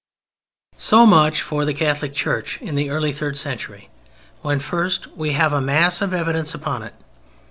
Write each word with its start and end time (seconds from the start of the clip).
So 0.79 1.05
much 1.05 1.43
for 1.43 1.63
the 1.63 1.75
Catholic 1.75 2.15
Church 2.15 2.59
in 2.59 2.73
the 2.73 2.89
early 2.89 3.11
third 3.13 3.37
century 3.37 3.91
when 4.41 4.57
first 4.57 5.05
we 5.15 5.33
have 5.33 5.53
a 5.53 5.61
mass 5.61 6.01
of 6.01 6.11
evidence 6.11 6.55
upon 6.55 6.81
it. 6.81 6.95